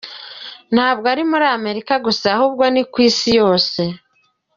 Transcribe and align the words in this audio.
Ntabwo 0.73 1.05
ari 1.13 1.23
muri 1.31 1.45
Amerika 1.57 1.93
gusa 2.05 2.25
ahubwo 2.35 2.63
ni 2.73 2.83
ku 2.91 2.97
Isi 3.07 3.29
yose. 3.39 3.81